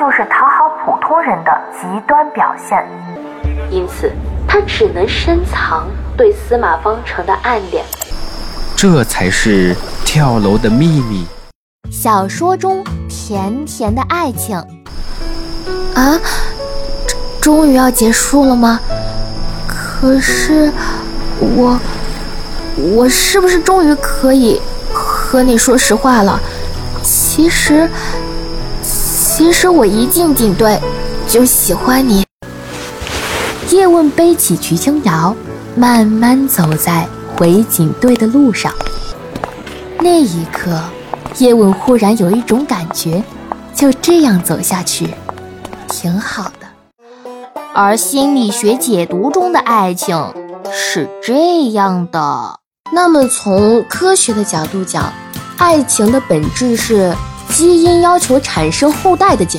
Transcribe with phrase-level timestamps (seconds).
[0.00, 2.82] 就是讨好普通人的极端表现。
[3.70, 4.10] 因此，
[4.48, 7.84] 他只能深藏对司马方成的暗恋。
[8.74, 11.26] 这才是跳楼的秘密。
[11.90, 14.56] 小说中甜甜的爱情
[15.94, 16.18] 啊，
[17.38, 18.80] 终于要结束了吗？
[19.68, 20.72] 可是
[21.38, 21.78] 我，
[22.96, 24.62] 我是不是终于可以
[24.94, 26.40] 和你说实话了？
[27.02, 27.86] 其实，
[29.40, 30.78] 其实我一进警队
[31.26, 32.22] 就喜欢你。
[33.70, 35.34] 叶问背起瞿青瑶，
[35.74, 38.70] 慢慢走在回警队的路上。
[39.98, 40.78] 那一刻，
[41.38, 43.24] 叶问忽然有一种感觉，
[43.74, 45.08] 就这样走下去，
[45.88, 46.66] 挺好的。
[47.72, 50.34] 而心理学解读中的爱情
[50.70, 52.58] 是这样的：
[52.92, 55.10] 那么从科学的角度讲，
[55.56, 57.14] 爱情的本质是
[57.50, 59.58] 基因要求产生后代的结